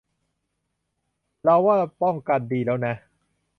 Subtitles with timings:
[1.43, 2.93] เราว่าเราป้องกันดีแล้วนะ